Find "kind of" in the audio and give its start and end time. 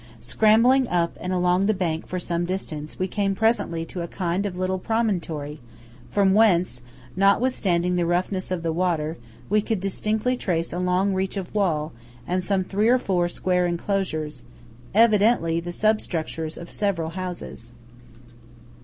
4.07-4.57